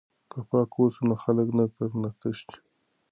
[0.31, 2.57] که پاک اوسو نو خلک نه درنه تښتي.